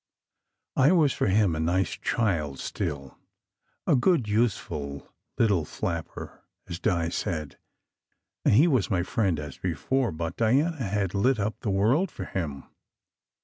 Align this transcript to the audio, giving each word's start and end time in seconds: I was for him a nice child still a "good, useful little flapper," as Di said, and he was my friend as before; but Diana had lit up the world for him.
I 0.75 0.93
was 0.93 1.13
for 1.13 1.27
him 1.27 1.55
a 1.55 1.59
nice 1.59 1.91
child 1.91 2.57
still 2.57 3.19
a 3.85 3.95
"good, 3.95 4.27
useful 4.27 5.13
little 5.37 5.63
flapper," 5.63 6.41
as 6.67 6.79
Di 6.79 7.09
said, 7.09 7.59
and 8.43 8.55
he 8.55 8.67
was 8.67 8.89
my 8.89 9.03
friend 9.03 9.39
as 9.39 9.59
before; 9.59 10.11
but 10.11 10.37
Diana 10.37 10.77
had 10.83 11.13
lit 11.13 11.37
up 11.39 11.59
the 11.59 11.69
world 11.69 12.09
for 12.09 12.25
him. 12.25 12.63